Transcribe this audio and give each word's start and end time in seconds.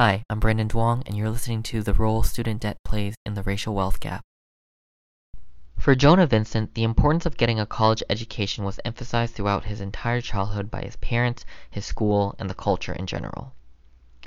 Hi, 0.00 0.22
I'm 0.30 0.38
Brandon 0.38 0.68
Duong, 0.68 1.02
and 1.06 1.16
you're 1.16 1.28
listening 1.28 1.64
to 1.64 1.82
the 1.82 1.92
role 1.92 2.22
student 2.22 2.60
debt 2.60 2.76
plays 2.84 3.16
in 3.26 3.34
the 3.34 3.42
racial 3.42 3.74
wealth 3.74 3.98
gap. 3.98 4.22
For 5.76 5.96
Jonah 5.96 6.28
Vincent, 6.28 6.74
the 6.74 6.84
importance 6.84 7.26
of 7.26 7.36
getting 7.36 7.58
a 7.58 7.66
college 7.66 8.04
education 8.08 8.62
was 8.62 8.78
emphasized 8.84 9.34
throughout 9.34 9.64
his 9.64 9.80
entire 9.80 10.20
childhood 10.20 10.70
by 10.70 10.82
his 10.82 10.94
parents, 10.94 11.44
his 11.68 11.84
school, 11.84 12.36
and 12.38 12.48
the 12.48 12.54
culture 12.54 12.92
in 12.92 13.08
general. 13.08 13.54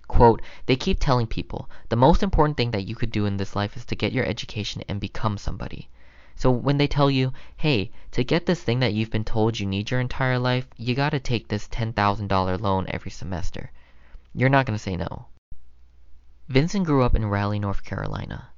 Quote, 0.09 0.41
they 0.65 0.75
keep 0.75 0.99
telling 0.99 1.25
people, 1.25 1.69
the 1.87 1.95
most 1.95 2.21
important 2.21 2.57
thing 2.57 2.71
that 2.71 2.85
you 2.85 2.93
could 2.93 3.09
do 3.09 3.25
in 3.25 3.37
this 3.37 3.55
life 3.55 3.77
is 3.77 3.85
to 3.85 3.95
get 3.95 4.11
your 4.11 4.25
education 4.25 4.83
and 4.89 4.99
become 4.99 5.37
somebody. 5.37 5.87
So 6.35 6.51
when 6.51 6.79
they 6.79 6.87
tell 6.87 7.09
you, 7.09 7.31
hey, 7.55 7.91
to 8.11 8.25
get 8.25 8.45
this 8.45 8.61
thing 8.61 8.79
that 8.79 8.93
you've 8.93 9.09
been 9.09 9.23
told 9.23 9.57
you 9.57 9.65
need 9.65 9.89
your 9.89 10.01
entire 10.01 10.37
life, 10.37 10.67
you 10.75 10.95
gotta 10.95 11.21
take 11.21 11.47
this 11.47 11.69
$10,000 11.69 12.59
loan 12.59 12.87
every 12.89 13.11
semester. 13.11 13.71
You're 14.33 14.49
not 14.49 14.65
gonna 14.65 14.77
say 14.77 14.97
no. 14.97 15.27
Vincent 16.51 16.85
grew 16.85 17.01
up 17.01 17.15
in 17.15 17.23
Raleigh, 17.27 17.59
North 17.59 17.85
Carolina. 17.85 18.49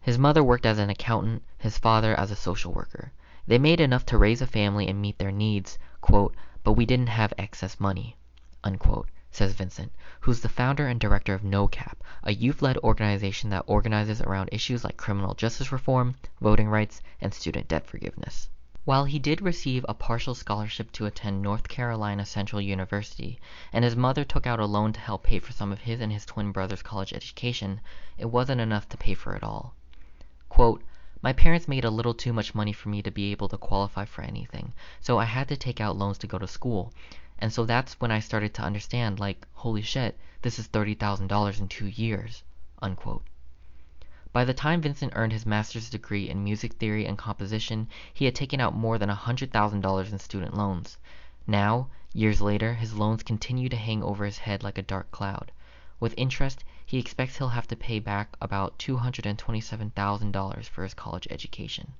His 0.00 0.18
mother 0.18 0.42
worked 0.42 0.66
as 0.66 0.80
an 0.80 0.90
accountant, 0.90 1.44
his 1.56 1.78
father 1.78 2.12
as 2.18 2.32
a 2.32 2.34
social 2.34 2.72
worker. 2.72 3.12
They 3.46 3.56
made 3.56 3.78
enough 3.80 4.04
to 4.06 4.18
raise 4.18 4.42
a 4.42 4.48
family 4.48 4.88
and 4.88 5.00
meet 5.00 5.18
their 5.18 5.30
needs, 5.30 5.78
quote, 6.00 6.34
but 6.64 6.72
we 6.72 6.84
didn't 6.84 7.06
have 7.06 7.32
excess 7.38 7.78
money, 7.78 8.16
unquote, 8.64 9.08
says 9.30 9.52
Vincent, 9.52 9.92
who's 10.18 10.40
the 10.40 10.48
founder 10.48 10.88
and 10.88 10.98
director 10.98 11.34
of 11.34 11.42
NoCap, 11.42 11.98
a 12.24 12.34
youth-led 12.34 12.78
organization 12.78 13.50
that 13.50 13.62
organizes 13.68 14.20
around 14.20 14.48
issues 14.50 14.82
like 14.82 14.96
criminal 14.96 15.34
justice 15.34 15.70
reform, 15.70 16.16
voting 16.40 16.68
rights, 16.68 17.00
and 17.20 17.32
student 17.32 17.68
debt 17.68 17.86
forgiveness. 17.86 18.48
While 18.86 19.06
he 19.06 19.18
did 19.18 19.42
receive 19.42 19.84
a 19.88 19.94
partial 19.94 20.36
scholarship 20.36 20.92
to 20.92 21.06
attend 21.06 21.42
North 21.42 21.66
Carolina 21.66 22.24
Central 22.24 22.62
University, 22.62 23.40
and 23.72 23.84
his 23.84 23.96
mother 23.96 24.22
took 24.22 24.46
out 24.46 24.60
a 24.60 24.64
loan 24.64 24.92
to 24.92 25.00
help 25.00 25.24
pay 25.24 25.40
for 25.40 25.50
some 25.50 25.72
of 25.72 25.80
his 25.80 26.00
and 26.00 26.12
his 26.12 26.24
twin 26.24 26.52
brother's 26.52 26.84
college 26.84 27.12
education, 27.12 27.80
it 28.16 28.26
wasn't 28.26 28.60
enough 28.60 28.88
to 28.90 28.96
pay 28.96 29.14
for 29.14 29.34
it 29.34 29.42
all. 29.42 29.74
Quote, 30.48 30.84
my 31.20 31.32
parents 31.32 31.66
made 31.66 31.84
a 31.84 31.90
little 31.90 32.14
too 32.14 32.32
much 32.32 32.54
money 32.54 32.72
for 32.72 32.88
me 32.88 33.02
to 33.02 33.10
be 33.10 33.32
able 33.32 33.48
to 33.48 33.58
qualify 33.58 34.04
for 34.04 34.22
anything, 34.22 34.72
so 35.00 35.18
I 35.18 35.24
had 35.24 35.48
to 35.48 35.56
take 35.56 35.80
out 35.80 35.96
loans 35.96 36.18
to 36.18 36.28
go 36.28 36.38
to 36.38 36.46
school. 36.46 36.92
And 37.40 37.52
so 37.52 37.66
that's 37.66 37.98
when 37.98 38.12
I 38.12 38.20
started 38.20 38.54
to 38.54 38.62
understand, 38.62 39.18
like, 39.18 39.48
holy 39.54 39.82
shit, 39.82 40.16
this 40.42 40.60
is 40.60 40.68
$30,000 40.68 41.58
in 41.58 41.66
two 41.66 41.88
years, 41.88 42.44
unquote. 42.80 43.24
By 44.36 44.44
the 44.44 44.52
time 44.52 44.82
Vincent 44.82 45.14
earned 45.16 45.32
his 45.32 45.46
master's 45.46 45.88
degree 45.88 46.28
in 46.28 46.44
music 46.44 46.74
theory 46.74 47.06
and 47.06 47.16
composition, 47.16 47.88
he 48.12 48.26
had 48.26 48.34
taken 48.34 48.60
out 48.60 48.74
more 48.74 48.98
than 48.98 49.08
$100,000 49.08 50.12
in 50.12 50.18
student 50.18 50.54
loans. 50.54 50.98
Now, 51.46 51.88
years 52.12 52.42
later, 52.42 52.74
his 52.74 52.92
loans 52.92 53.22
continue 53.22 53.70
to 53.70 53.78
hang 53.78 54.02
over 54.02 54.26
his 54.26 54.36
head 54.36 54.62
like 54.62 54.76
a 54.76 54.82
dark 54.82 55.10
cloud. 55.10 55.52
With 55.98 56.12
interest, 56.18 56.64
he 56.84 56.98
expects 56.98 57.38
he'll 57.38 57.48
have 57.48 57.66
to 57.68 57.76
pay 57.76 57.98
back 57.98 58.36
about 58.38 58.78
$227,000 58.78 60.64
for 60.66 60.82
his 60.82 60.92
college 60.92 61.26
education. 61.30 61.94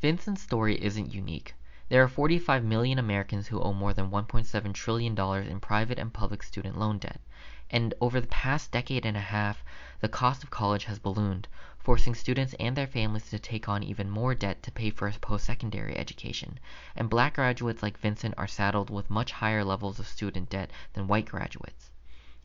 Vincent's 0.00 0.40
story 0.40 0.82
isn't 0.82 1.12
unique. 1.12 1.52
There 1.90 2.02
are 2.02 2.08
45 2.08 2.64
million 2.64 2.98
Americans 2.98 3.48
who 3.48 3.60
owe 3.60 3.74
more 3.74 3.92
than 3.92 4.10
$1.7 4.10 4.72
trillion 4.72 5.18
in 5.46 5.60
private 5.60 5.98
and 5.98 6.10
public 6.10 6.42
student 6.42 6.78
loan 6.78 6.96
debt 6.96 7.20
and 7.74 7.92
over 8.00 8.20
the 8.20 8.28
past 8.28 8.70
decade 8.70 9.04
and 9.04 9.16
a 9.16 9.20
half, 9.34 9.64
the 9.98 10.08
cost 10.08 10.44
of 10.44 10.50
college 10.50 10.84
has 10.84 11.00
ballooned, 11.00 11.48
forcing 11.76 12.14
students 12.14 12.54
and 12.60 12.76
their 12.76 12.86
families 12.86 13.28
to 13.28 13.36
take 13.36 13.68
on 13.68 13.82
even 13.82 14.08
more 14.08 14.32
debt 14.32 14.62
to 14.62 14.70
pay 14.70 14.90
for 14.90 15.08
a 15.08 15.12
post-secondary 15.14 15.96
education, 15.96 16.60
and 16.94 17.10
black 17.10 17.34
graduates 17.34 17.82
like 17.82 17.98
Vincent 17.98 18.32
are 18.38 18.46
saddled 18.46 18.90
with 18.90 19.10
much 19.10 19.32
higher 19.32 19.64
levels 19.64 19.98
of 19.98 20.06
student 20.06 20.48
debt 20.48 20.70
than 20.92 21.08
white 21.08 21.26
graduates. 21.26 21.90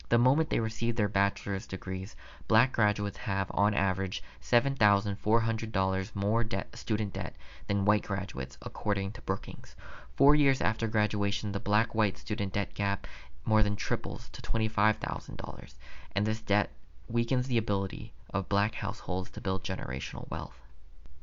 The 0.08 0.18
moment 0.18 0.50
they 0.50 0.58
receive 0.58 0.96
their 0.96 1.08
bachelor's 1.08 1.68
degrees, 1.68 2.16
black 2.48 2.72
graduates 2.72 3.18
have, 3.18 3.52
on 3.54 3.72
average, 3.72 4.24
$7,400 4.42 6.16
more 6.16 6.42
debt, 6.42 6.74
student 6.74 7.12
debt 7.12 7.36
than 7.68 7.84
white 7.84 8.02
graduates, 8.02 8.58
according 8.62 9.12
to 9.12 9.22
Brookings. 9.22 9.76
Four 10.16 10.34
years 10.34 10.60
after 10.60 10.88
graduation, 10.88 11.52
the 11.52 11.60
black-white 11.60 12.18
student 12.18 12.52
debt 12.54 12.74
gap 12.74 13.06
more 13.44 13.62
than 13.62 13.74
triples 13.76 14.28
to 14.30 14.42
$25,000, 14.42 15.74
and 16.14 16.26
this 16.26 16.42
debt 16.42 16.70
weakens 17.08 17.46
the 17.46 17.56
ability 17.56 18.12
of 18.34 18.48
black 18.48 18.74
households 18.74 19.30
to 19.30 19.40
build 19.40 19.64
generational 19.64 20.28
wealth. 20.30 20.60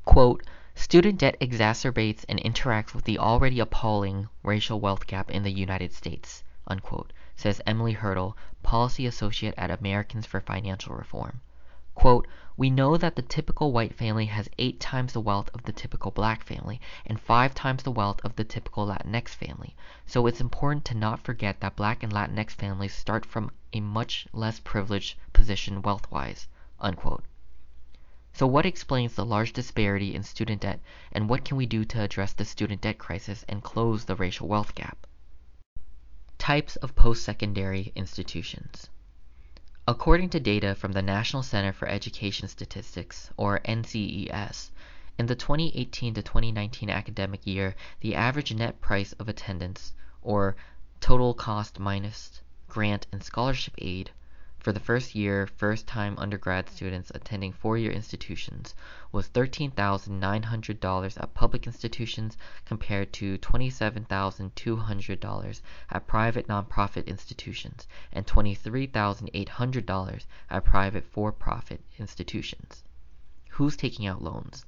Quote, 0.03 0.43
Student 0.73 1.19
debt 1.19 1.39
exacerbates 1.39 2.25
and 2.29 2.39
interacts 2.39 2.93
with 2.93 3.05
the 3.05 3.19
already 3.19 3.59
appalling 3.59 4.29
racial 4.43 4.79
wealth 4.79 5.07
gap 5.07 5.29
in 5.31 5.43
the 5.43 5.51
United 5.51 5.93
States, 5.93 6.43
unquote, 6.67 7.13
says 7.35 7.61
Emily 7.65 7.93
Hurdle, 7.93 8.35
policy 8.63 9.05
associate 9.05 9.53
at 9.57 9.71
Americans 9.71 10.25
for 10.25 10.39
Financial 10.39 10.95
Reform. 10.95 11.41
Quote, 11.97 12.27
we 12.55 12.69
know 12.69 12.95
that 12.95 13.15
the 13.15 13.23
typical 13.23 13.71
white 13.71 13.95
family 13.95 14.27
has 14.27 14.47
eight 14.59 14.79
times 14.79 15.13
the 15.13 15.19
wealth 15.19 15.49
of 15.51 15.63
the 15.63 15.71
typical 15.71 16.11
black 16.11 16.43
family 16.43 16.79
and 17.07 17.19
five 17.19 17.55
times 17.55 17.81
the 17.81 17.89
wealth 17.89 18.23
of 18.23 18.35
the 18.35 18.43
typical 18.43 18.85
Latinx 18.85 19.29
family. 19.29 19.75
So 20.05 20.27
it's 20.27 20.39
important 20.39 20.85
to 20.85 20.95
not 20.95 21.23
forget 21.23 21.59
that 21.59 21.75
black 21.75 22.03
and 22.03 22.13
Latinx 22.13 22.51
families 22.51 22.93
start 22.93 23.25
from 23.25 23.49
a 23.73 23.79
much 23.79 24.27
less 24.31 24.59
privileged 24.59 25.17
position 25.33 25.81
wealth-wise. 25.81 26.47
Unquote. 26.79 27.23
So 28.31 28.45
what 28.45 28.67
explains 28.67 29.15
the 29.15 29.25
large 29.25 29.51
disparity 29.51 30.13
in 30.13 30.21
student 30.21 30.61
debt 30.61 30.79
and 31.11 31.27
what 31.27 31.45
can 31.45 31.57
we 31.57 31.65
do 31.65 31.83
to 31.83 32.03
address 32.03 32.31
the 32.33 32.45
student 32.45 32.81
debt 32.81 32.99
crisis 32.99 33.43
and 33.49 33.63
close 33.63 34.05
the 34.05 34.15
racial 34.15 34.47
wealth 34.47 34.75
gap? 34.75 35.07
Types 36.37 36.75
of 36.75 36.95
post-secondary 36.95 37.91
institutions. 37.95 38.91
According 39.89 40.31
to 40.31 40.39
data 40.41 40.75
from 40.75 40.91
the 40.91 41.01
National 41.01 41.41
Center 41.41 41.71
for 41.71 41.87
Education 41.87 42.49
Statistics, 42.49 43.29
or 43.37 43.61
NCES, 43.61 44.69
in 45.17 45.27
the 45.27 45.35
2018 45.35 46.13
to 46.15 46.21
2019 46.21 46.89
academic 46.89 47.47
year, 47.47 47.73
the 48.01 48.13
average 48.13 48.53
net 48.53 48.81
price 48.81 49.13
of 49.13 49.29
attendance, 49.29 49.93
or 50.21 50.57
total 50.99 51.33
cost 51.33 51.79
minus 51.79 52.41
grant 52.67 53.07
and 53.13 53.23
scholarship 53.23 53.75
aid, 53.77 54.11
for 54.67 54.73
the 54.73 54.79
first 54.81 55.15
year 55.15 55.47
first-time 55.47 56.13
undergrad 56.17 56.69
students 56.69 57.09
attending 57.15 57.53
four-year 57.53 57.89
institutions 57.89 58.75
was 59.13 59.29
$13,900 59.29 61.23
at 61.23 61.33
public 61.33 61.65
institutions 61.65 62.37
compared 62.65 63.13
to 63.13 63.37
$27,200 63.37 65.61
at 65.89 66.05
private 66.05 66.49
nonprofit 66.49 67.07
institutions 67.07 67.87
and 68.11 68.27
$23,800 68.27 70.25
at 70.49 70.65
private 70.65 71.05
for-profit 71.05 71.81
institutions. 71.97 72.83
Who's 73.51 73.77
taking 73.77 74.05
out 74.05 74.21
loans? 74.21 74.65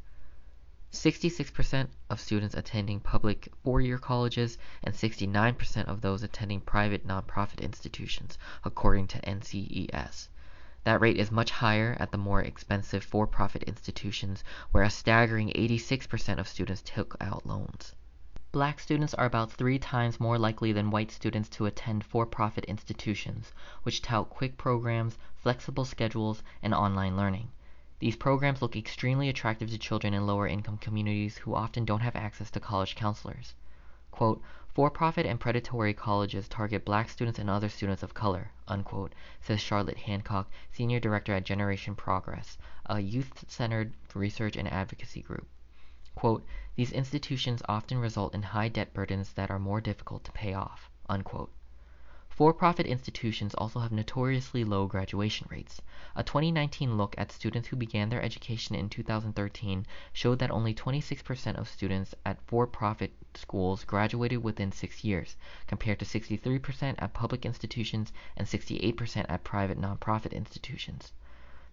66% 0.92 1.88
of 2.10 2.20
students 2.20 2.56
attending 2.56 3.00
public 3.00 3.48
four-year 3.64 4.00
colleges 4.00 4.58
and 4.84 4.96
69% 4.96 5.86
of 5.86 6.02
those 6.02 6.24
attending 6.24 6.60
private 6.60 7.06
nonprofit 7.06 7.62
institutions, 7.62 8.40
according 8.64 9.06
to 9.08 9.22
NCES. 9.22 10.30
That 10.86 11.00
rate 11.00 11.18
is 11.18 11.30
much 11.30 11.52
higher 11.52 11.96
at 12.00 12.12
the 12.12 12.18
more 12.18 12.42
expensive 12.42 13.04
for-profit 13.04 13.64
institutions, 13.64 14.44
where 14.72 14.84
a 14.84 14.90
staggering 14.90 15.50
86% 15.50 16.40
of 16.40 16.48
students 16.48 16.82
took 16.82 17.16
out 17.22 17.46
loans. 17.46 17.94
Black 18.52 18.80
students 18.80 19.14
are 19.14 19.28
about 19.28 19.52
three 19.52 19.78
times 19.78 20.20
more 20.20 20.40
likely 20.40 20.72
than 20.72 20.90
white 20.90 21.12
students 21.12 21.50
to 21.50 21.68
attend 21.68 22.04
for-profit 22.04 22.66
institutions, 22.66 23.54
which 23.84 24.02
tout 24.02 24.28
quick 24.32 24.58
programs, 24.58 25.20
flexible 25.36 25.86
schedules, 25.86 26.42
and 26.64 26.74
online 26.74 27.16
learning. 27.16 27.52
These 28.00 28.16
programs 28.16 28.62
look 28.62 28.78
extremely 28.78 29.28
attractive 29.28 29.70
to 29.72 29.78
children 29.78 30.14
in 30.14 30.26
lower 30.26 30.48
income 30.48 30.78
communities 30.78 31.38
who 31.38 31.54
often 31.54 31.84
don't 31.84 32.00
have 32.00 32.16
access 32.16 32.50
to 32.52 32.60
college 32.62 32.96
counselors. 32.96 33.56
Quote, 34.10 34.42
for-profit 34.74 35.26
and 35.26 35.38
predatory 35.38 35.94
colleges 35.94 36.48
target 36.48 36.86
black 36.86 37.10
students 37.10 37.40
and 37.40 37.50
other 37.50 37.68
students 37.68 38.02
of 38.02 38.14
color, 38.14 38.52
unquote, 38.70 39.14
says 39.42 39.60
Charlotte 39.60 39.98
Hancock, 39.98 40.50
Senior 40.72 41.02
Director 41.02 41.34
at 41.34 41.44
Generation 41.44 41.94
Progress, 41.94 42.58
a 42.86 43.02
youth-centered 43.02 43.94
research 44.14 44.56
and 44.56 44.72
advocacy 44.72 45.22
group. 45.22 45.48
Quote, 46.16 46.46
these 46.76 46.94
institutions 46.94 47.62
often 47.68 47.98
result 47.98 48.34
in 48.34 48.44
high 48.44 48.70
debt 48.70 48.94
burdens 48.94 49.34
that 49.34 49.52
are 49.52 49.60
more 49.60 49.82
difficult 49.82 50.24
to 50.24 50.32
pay 50.32 50.54
off, 50.54 50.90
unquote. 51.10 51.52
For-profit 52.40 52.86
institutions 52.86 53.54
also 53.56 53.82
have 53.82 53.92
notoriously 53.92 54.64
low 54.64 54.88
graduation 54.88 55.46
rates. 55.52 55.82
A 56.16 56.24
2019 56.24 56.96
look 56.96 57.14
at 57.18 57.34
students 57.34 57.68
who 57.68 57.76
began 57.76 58.08
their 58.08 58.22
education 58.22 58.76
in 58.76 58.88
2013 58.88 59.86
showed 60.14 60.40
that 60.40 60.50
only 60.50 60.74
26% 60.74 61.58
of 61.58 61.68
students 61.68 62.16
at 62.26 62.42
for-profit 62.48 63.12
schools 63.34 63.84
graduated 63.84 64.42
within 64.42 64.72
six 64.72 65.04
years, 65.04 65.36
compared 65.68 66.00
to 66.00 66.06
63% 66.06 66.96
at 66.98 67.14
public 67.14 67.46
institutions 67.46 68.14
and 68.38 68.48
68% 68.48 69.26
at 69.28 69.44
private 69.44 69.78
nonprofit 69.78 70.32
institutions. 70.32 71.12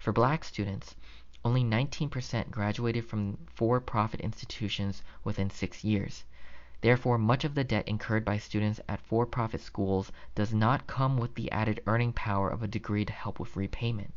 For 0.01 0.13
black 0.13 0.43
students, 0.43 0.97
only 1.45 1.63
19% 1.63 2.51
graduated 2.51 3.05
from 3.05 3.39
for-profit 3.55 4.19
institutions 4.19 5.05
within 5.23 5.49
six 5.49 5.85
years. 5.85 6.25
Therefore, 6.82 7.17
much 7.19 7.44
of 7.44 7.55
the 7.55 7.64
debt 7.64 7.88
incurred 7.88 8.25
by 8.25 8.38
students 8.38 8.81
at 8.88 9.00
for-profit 9.00 9.61
schools 9.61 10.12
does 10.34 10.52
not 10.52 10.87
come 10.87 11.17
with 11.17 11.34
the 11.34 11.50
added 11.50 11.82
earning 11.87 12.12
power 12.12 12.50
of 12.50 12.62
a 12.62 12.69
degree 12.69 13.05
to 13.05 13.12
help 13.12 13.40
with 13.40 13.56
repayment. 13.56 14.12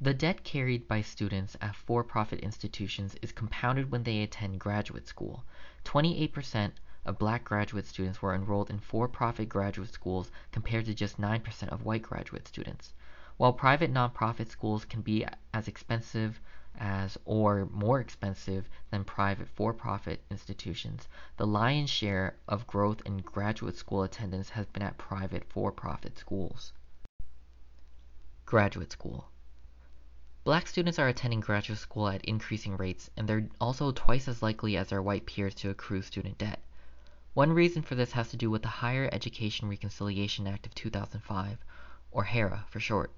The 0.00 0.12
debt 0.12 0.44
carried 0.44 0.86
by 0.86 1.00
students 1.00 1.56
at 1.62 1.74
for-profit 1.74 2.40
institutions 2.40 3.16
is 3.22 3.32
compounded 3.32 3.90
when 3.90 4.02
they 4.02 4.22
attend 4.22 4.60
graduate 4.60 5.06
school. 5.08 5.44
28% 5.84 6.72
of 7.06 7.18
black 7.18 7.44
graduate 7.44 7.86
students 7.86 8.20
were 8.20 8.34
enrolled 8.34 8.68
in 8.68 8.80
for-profit 8.80 9.48
graduate 9.48 9.92
schools 9.92 10.30
compared 10.52 10.84
to 10.86 10.94
just 10.94 11.20
9% 11.20 11.68
of 11.68 11.84
white 11.84 12.02
graduate 12.02 12.46
students. 12.46 12.92
While 13.36 13.52
private 13.52 13.92
nonprofit 13.92 14.48
schools 14.48 14.84
can 14.84 15.00
be 15.00 15.26
as 15.52 15.66
expensive 15.66 16.40
as 16.78 17.16
or 17.24 17.66
more 17.66 18.00
expensive 18.00 18.68
than 18.90 19.04
private 19.04 19.48
for-profit 19.48 20.24
institutions, 20.30 21.08
the 21.36 21.46
lion's 21.46 21.90
share 21.90 22.36
of 22.48 22.66
growth 22.66 23.00
in 23.04 23.18
graduate 23.18 23.76
school 23.76 24.02
attendance 24.02 24.50
has 24.50 24.66
been 24.66 24.82
at 24.82 24.98
private 24.98 25.44
for-profit 25.50 26.18
schools. 26.18 26.72
Graduate 28.44 28.92
school. 28.92 29.28
Black 30.44 30.66
students 30.66 30.98
are 30.98 31.08
attending 31.08 31.40
graduate 31.40 31.78
school 31.78 32.08
at 32.08 32.24
increasing 32.24 32.76
rates, 32.76 33.08
and 33.16 33.26
they're 33.26 33.48
also 33.60 33.92
twice 33.92 34.28
as 34.28 34.42
likely 34.42 34.76
as 34.76 34.88
their 34.88 35.00
white 35.00 35.24
peers 35.24 35.54
to 35.54 35.70
accrue 35.70 36.02
student 36.02 36.36
debt. 36.36 36.60
One 37.32 37.52
reason 37.52 37.82
for 37.82 37.94
this 37.94 38.12
has 38.12 38.28
to 38.28 38.36
do 38.36 38.50
with 38.50 38.62
the 38.62 38.68
Higher 38.68 39.08
Education 39.10 39.68
Reconciliation 39.68 40.46
Act 40.46 40.66
of 40.66 40.74
2005, 40.74 41.64
or 42.10 42.24
HERA 42.24 42.66
for 42.68 42.78
short. 42.78 43.10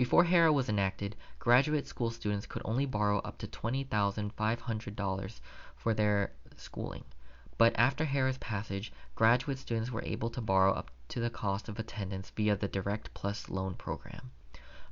Before 0.00 0.24
HERA 0.24 0.50
was 0.50 0.70
enacted, 0.70 1.14
graduate 1.38 1.86
school 1.86 2.10
students 2.10 2.46
could 2.46 2.62
only 2.64 2.86
borrow 2.86 3.18
up 3.18 3.36
to 3.36 3.46
$20,500 3.46 5.40
for 5.76 5.92
their 5.92 6.32
schooling. 6.56 7.04
But 7.58 7.78
after 7.78 8.06
HERA's 8.06 8.38
passage, 8.38 8.94
graduate 9.14 9.58
students 9.58 9.90
were 9.90 10.02
able 10.02 10.30
to 10.30 10.40
borrow 10.40 10.72
up 10.72 10.90
to 11.08 11.20
the 11.20 11.28
cost 11.28 11.68
of 11.68 11.78
attendance 11.78 12.30
via 12.30 12.56
the 12.56 12.66
Direct 12.66 13.12
Plus 13.12 13.50
loan 13.50 13.74
program. 13.74 14.30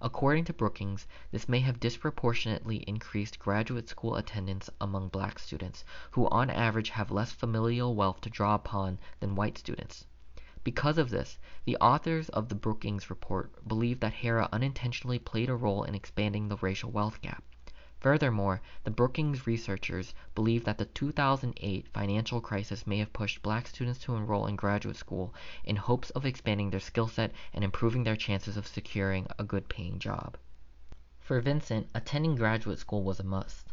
According 0.02 0.44
to 0.44 0.52
Brookings, 0.52 1.06
this 1.30 1.48
may 1.48 1.60
have 1.60 1.80
disproportionately 1.80 2.84
increased 2.86 3.38
graduate 3.38 3.88
school 3.88 4.14
attendance 4.14 4.68
among 4.78 5.08
black 5.08 5.38
students, 5.38 5.86
who 6.10 6.28
on 6.28 6.50
average 6.50 6.90
have 6.90 7.10
less 7.10 7.32
familial 7.32 7.94
wealth 7.94 8.20
to 8.20 8.28
draw 8.28 8.54
upon 8.54 8.98
than 9.20 9.36
white 9.36 9.56
students. 9.56 10.04
Because 10.68 10.98
of 10.98 11.08
this, 11.08 11.38
the 11.64 11.78
authors 11.78 12.28
of 12.28 12.50
the 12.50 12.54
Brookings 12.54 13.08
Report 13.08 13.66
believe 13.66 14.00
that 14.00 14.12
HERA 14.12 14.50
unintentionally 14.52 15.18
played 15.18 15.48
a 15.48 15.56
role 15.56 15.82
in 15.82 15.94
expanding 15.94 16.48
the 16.48 16.58
racial 16.58 16.90
wealth 16.90 17.22
gap. 17.22 17.42
Furthermore, 18.00 18.60
the 18.84 18.90
Brookings 18.90 19.46
researchers 19.46 20.12
believe 20.34 20.64
that 20.64 20.76
the 20.76 20.84
2008 20.84 21.88
financial 21.88 22.42
crisis 22.42 22.86
may 22.86 22.98
have 22.98 23.14
pushed 23.14 23.40
black 23.40 23.66
students 23.66 23.98
to 24.00 24.14
enroll 24.14 24.46
in 24.46 24.56
graduate 24.56 24.96
school 24.96 25.34
in 25.64 25.76
hopes 25.76 26.10
of 26.10 26.26
expanding 26.26 26.68
their 26.68 26.80
skill 26.80 27.08
set 27.08 27.32
and 27.54 27.64
improving 27.64 28.04
their 28.04 28.14
chances 28.14 28.58
of 28.58 28.66
securing 28.66 29.26
a 29.38 29.44
good 29.44 29.70
paying 29.70 29.98
job. 29.98 30.36
For 31.18 31.40
Vincent, 31.40 31.88
attending 31.94 32.34
graduate 32.36 32.78
school 32.78 33.02
was 33.02 33.18
a 33.18 33.24
must. 33.24 33.72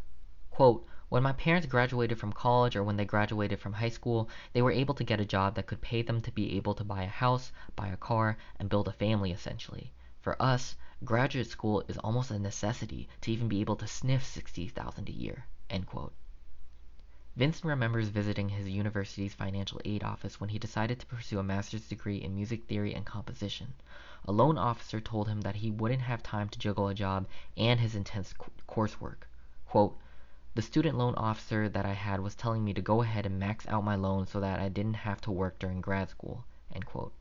Quote, 0.49 0.87
when 1.09 1.21
my 1.21 1.33
parents 1.33 1.67
graduated 1.67 2.17
from 2.17 2.33
college 2.33 2.75
or 2.75 2.83
when 2.83 2.97
they 2.97 3.05
graduated 3.05 3.59
from 3.59 3.73
high 3.73 3.89
school, 3.89 4.27
they 4.53 4.61
were 4.61 4.71
able 4.71 4.95
to 4.95 5.03
get 5.03 5.19
a 5.19 5.25
job 5.25 5.55
that 5.55 5.67
could 5.67 5.81
pay 5.81 6.01
them 6.01 6.19
to 6.21 6.31
be 6.31 6.57
able 6.57 6.73
to 6.73 6.83
buy 6.83 7.03
a 7.03 7.07
house, 7.07 7.51
buy 7.75 7.87
a 7.89 7.97
car, 7.97 8.37
and 8.59 8.69
build 8.69 8.87
a 8.87 8.91
family 8.91 9.31
essentially. 9.31 9.91
For 10.19 10.41
us, 10.41 10.75
graduate 11.03 11.47
school 11.47 11.83
is 11.87 11.99
almost 11.99 12.31
a 12.31 12.39
necessity 12.39 13.07
to 13.21 13.31
even 13.31 13.47
be 13.47 13.61
able 13.61 13.75
to 13.75 13.87
sniff 13.87 14.25
60,000 14.25 15.07
a 15.07 15.11
year." 15.11 15.45
End 15.69 15.85
quote. 15.85 16.13
Vincent 17.35 17.65
remembers 17.65 18.07
visiting 18.07 18.49
his 18.49 18.69
university's 18.69 19.33
financial 19.33 19.81
aid 19.85 20.03
office 20.03 20.39
when 20.39 20.49
he 20.49 20.57
decided 20.57 20.99
to 20.99 21.05
pursue 21.05 21.37
a 21.37 21.43
master's 21.43 21.87
degree 21.87 22.17
in 22.17 22.33
music 22.33 22.65
theory 22.65 22.95
and 22.95 23.05
composition. 23.05 23.73
A 24.25 24.31
loan 24.31 24.57
officer 24.57 24.99
told 24.99 25.27
him 25.27 25.41
that 25.41 25.57
he 25.57 25.69
wouldn't 25.69 26.01
have 26.01 26.23
time 26.23 26.49
to 26.49 26.57
juggle 26.57 26.87
a 26.87 26.95
job 26.95 27.27
and 27.57 27.79
his 27.79 27.93
intense 27.93 28.33
coursework. 28.67 29.27
Quote, 29.67 29.99
the 30.55 30.61
student 30.61 30.97
loan 30.97 31.13
officer 31.15 31.67
that 31.67 31.85
I 31.85 31.91
had 31.91 32.21
was 32.21 32.33
telling 32.33 32.63
me 32.63 32.73
to 32.73 32.81
go 32.81 33.01
ahead 33.01 33.25
and 33.25 33.37
max 33.37 33.67
out 33.67 33.83
my 33.83 33.95
loan 33.95 34.25
so 34.25 34.39
that 34.39 34.61
I 34.61 34.69
didn't 34.69 34.95
have 34.95 35.19
to 35.21 35.31
work 35.31 35.59
during 35.59 35.81
grad 35.81 36.09
school. 36.09 36.45
End 36.73 36.85
quote. 36.85 37.13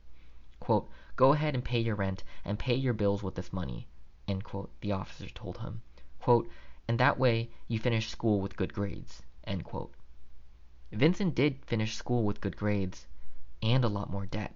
Quote, 0.59 0.89
go 1.15 1.33
ahead 1.33 1.53
and 1.53 1.63
pay 1.63 1.79
your 1.79 1.95
rent 1.95 2.23
and 2.45 2.57
pay 2.57 2.75
your 2.75 2.93
bills 2.93 3.21
with 3.21 3.35
this 3.35 3.51
money. 3.53 3.87
End 4.27 4.43
quote, 4.43 4.71
the 4.79 4.93
officer 4.93 5.27
told 5.29 5.57
him. 5.57 5.81
Quote, 6.19 6.49
and 6.87 6.97
that 6.99 7.19
way 7.19 7.49
you 7.67 7.77
finish 7.77 8.09
school 8.09 8.39
with 8.39 8.55
good 8.55 8.73
grades. 8.73 9.21
End 9.43 9.63
quote. 9.63 9.93
Vincent 10.91 11.35
did 11.35 11.65
finish 11.65 11.95
school 11.95 12.23
with 12.23 12.41
good 12.41 12.55
grades 12.55 13.05
and 13.61 13.83
a 13.83 13.89
lot 13.89 14.09
more 14.09 14.25
debt. 14.25 14.55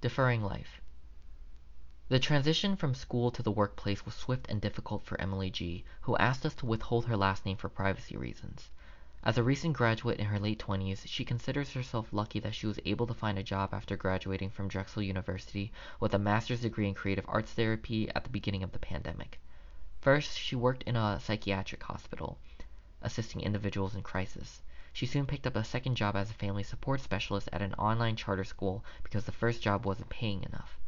Deferring 0.00 0.42
life. 0.42 0.81
The 2.12 2.20
transition 2.20 2.76
from 2.76 2.94
school 2.94 3.30
to 3.30 3.42
the 3.42 3.50
workplace 3.50 4.04
was 4.04 4.12
swift 4.14 4.46
and 4.50 4.60
difficult 4.60 5.02
for 5.02 5.18
Emily 5.18 5.48
G., 5.48 5.82
who 6.02 6.14
asked 6.18 6.44
us 6.44 6.52
to 6.56 6.66
withhold 6.66 7.06
her 7.06 7.16
last 7.16 7.46
name 7.46 7.56
for 7.56 7.70
privacy 7.70 8.18
reasons. 8.18 8.68
As 9.24 9.38
a 9.38 9.42
recent 9.42 9.72
graduate 9.72 10.18
in 10.18 10.26
her 10.26 10.38
late 10.38 10.58
20s, 10.58 11.06
she 11.06 11.24
considers 11.24 11.72
herself 11.72 12.12
lucky 12.12 12.38
that 12.40 12.54
she 12.54 12.66
was 12.66 12.78
able 12.84 13.06
to 13.06 13.14
find 13.14 13.38
a 13.38 13.42
job 13.42 13.72
after 13.72 13.96
graduating 13.96 14.50
from 14.50 14.68
Drexel 14.68 15.00
University 15.02 15.72
with 16.00 16.12
a 16.12 16.18
master's 16.18 16.60
degree 16.60 16.86
in 16.86 16.92
creative 16.92 17.24
arts 17.28 17.52
therapy 17.52 18.10
at 18.10 18.24
the 18.24 18.28
beginning 18.28 18.62
of 18.62 18.72
the 18.72 18.78
pandemic. 18.78 19.40
First, 20.02 20.36
she 20.36 20.54
worked 20.54 20.82
in 20.82 20.96
a 20.96 21.18
psychiatric 21.18 21.82
hospital, 21.82 22.36
assisting 23.00 23.40
individuals 23.40 23.94
in 23.94 24.02
crisis. 24.02 24.60
She 24.92 25.06
soon 25.06 25.24
picked 25.24 25.46
up 25.46 25.56
a 25.56 25.64
second 25.64 25.94
job 25.94 26.14
as 26.14 26.30
a 26.30 26.34
family 26.34 26.62
support 26.62 27.00
specialist 27.00 27.48
at 27.54 27.62
an 27.62 27.72
online 27.76 28.16
charter 28.16 28.44
school 28.44 28.84
because 29.02 29.24
the 29.24 29.32
first 29.32 29.62
job 29.62 29.86
wasn't 29.86 30.10
paying 30.10 30.42
enough. 30.42 30.78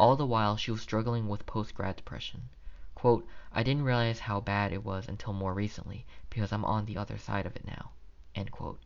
All 0.00 0.16
the 0.16 0.24
while, 0.24 0.56
she 0.56 0.70
was 0.70 0.80
struggling 0.80 1.28
with 1.28 1.44
post-grad 1.44 1.96
depression. 1.96 2.48
Quote, 2.94 3.26
I 3.52 3.62
didn't 3.62 3.84
realize 3.84 4.20
how 4.20 4.40
bad 4.40 4.72
it 4.72 4.82
was 4.82 5.06
until 5.06 5.34
more 5.34 5.52
recently, 5.52 6.06
because 6.30 6.54
I'm 6.54 6.64
on 6.64 6.86
the 6.86 6.96
other 6.96 7.18
side 7.18 7.44
of 7.44 7.54
it 7.54 7.66
now. 7.66 7.90
End 8.34 8.50
quote. 8.50 8.80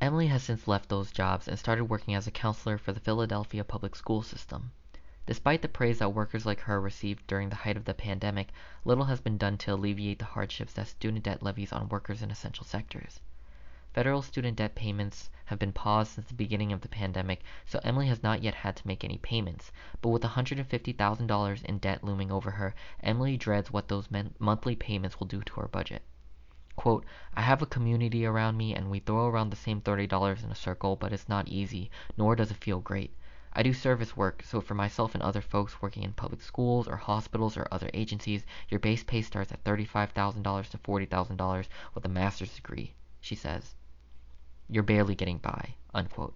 Emily 0.00 0.28
has 0.28 0.44
since 0.44 0.68
left 0.68 0.88
those 0.88 1.10
jobs 1.10 1.48
and 1.48 1.58
started 1.58 1.86
working 1.86 2.14
as 2.14 2.28
a 2.28 2.30
counselor 2.30 2.78
for 2.78 2.92
the 2.92 3.00
Philadelphia 3.00 3.64
public 3.64 3.96
school 3.96 4.22
system. 4.22 4.70
Despite 5.26 5.62
the 5.62 5.68
praise 5.68 5.98
that 5.98 6.10
workers 6.10 6.46
like 6.46 6.60
her 6.60 6.80
received 6.80 7.26
during 7.26 7.48
the 7.48 7.56
height 7.66 7.76
of 7.76 7.84
the 7.84 7.92
pandemic, 7.92 8.52
little 8.84 9.06
has 9.06 9.20
been 9.20 9.36
done 9.36 9.58
to 9.58 9.74
alleviate 9.74 10.20
the 10.20 10.26
hardships 10.26 10.74
that 10.74 10.86
student 10.86 11.24
debt 11.24 11.42
levies 11.42 11.72
on 11.72 11.88
workers 11.88 12.22
in 12.22 12.30
essential 12.30 12.64
sectors. 12.64 13.18
Federal 13.92 14.22
student 14.22 14.56
debt 14.56 14.76
payments 14.76 15.30
have 15.46 15.58
been 15.58 15.72
paused 15.72 16.12
since 16.12 16.28
the 16.28 16.34
beginning 16.34 16.72
of 16.72 16.80
the 16.80 16.88
pandemic, 16.88 17.42
so 17.66 17.80
Emily 17.82 18.06
has 18.06 18.22
not 18.22 18.40
yet 18.40 18.54
had 18.54 18.76
to 18.76 18.86
make 18.86 19.02
any 19.02 19.18
payments. 19.18 19.72
But 20.00 20.10
with 20.10 20.22
$150,000 20.22 21.64
in 21.64 21.78
debt 21.78 22.04
looming 22.04 22.30
over 22.30 22.52
her, 22.52 22.72
Emily 23.02 23.36
dreads 23.36 23.72
what 23.72 23.88
those 23.88 24.08
monthly 24.38 24.76
payments 24.76 25.18
will 25.18 25.26
do 25.26 25.42
to 25.42 25.60
her 25.60 25.66
budget. 25.66 26.02
Quote, 26.76 27.04
I 27.34 27.40
have 27.42 27.62
a 27.62 27.66
community 27.66 28.24
around 28.24 28.56
me 28.56 28.76
and 28.76 28.92
we 28.92 29.00
throw 29.00 29.26
around 29.26 29.50
the 29.50 29.56
same 29.56 29.80
$30 29.80 30.44
in 30.44 30.52
a 30.52 30.54
circle, 30.54 30.94
but 30.94 31.12
it's 31.12 31.28
not 31.28 31.48
easy, 31.48 31.90
nor 32.16 32.36
does 32.36 32.52
it 32.52 32.62
feel 32.62 32.78
great. 32.78 33.16
I 33.52 33.64
do 33.64 33.72
service 33.72 34.16
work, 34.16 34.44
so 34.44 34.60
for 34.60 34.74
myself 34.74 35.14
and 35.14 35.22
other 35.24 35.40
folks 35.42 35.82
working 35.82 36.04
in 36.04 36.12
public 36.12 36.42
schools 36.42 36.86
or 36.86 36.96
hospitals 36.96 37.56
or 37.56 37.66
other 37.72 37.90
agencies, 37.92 38.46
your 38.68 38.78
base 38.78 39.02
pay 39.02 39.20
starts 39.20 39.50
at 39.50 39.64
$35,000 39.64 40.70
to 40.70 40.78
$40,000 40.78 41.66
with 41.92 42.04
a 42.04 42.08
master's 42.08 42.54
degree, 42.54 42.94
she 43.20 43.34
says 43.34 43.74
you're 44.70 44.82
barely 44.82 45.14
getting 45.14 45.38
by, 45.38 45.74
unquote. 45.92 46.34